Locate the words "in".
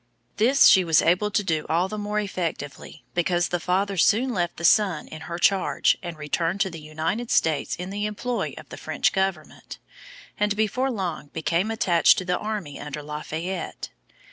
5.07-5.21, 7.75-7.91